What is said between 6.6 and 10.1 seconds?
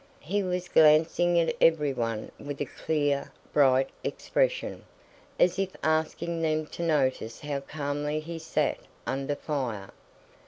to notice how calmly he sat under fire.